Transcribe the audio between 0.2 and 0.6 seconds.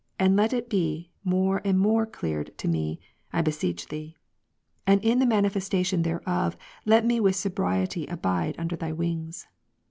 let